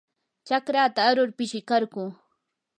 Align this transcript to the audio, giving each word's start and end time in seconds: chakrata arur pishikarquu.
chakrata 0.47 1.01
arur 1.09 1.29
pishikarquu. 1.37 2.03